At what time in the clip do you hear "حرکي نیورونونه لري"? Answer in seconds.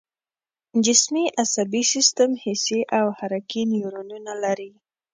3.17-4.71